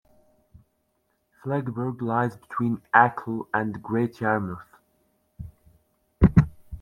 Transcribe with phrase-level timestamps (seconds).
[1.43, 4.75] Fleggburgh lies between Acle and Great Yarmouth.